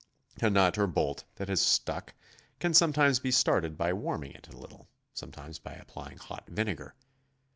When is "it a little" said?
4.31-4.87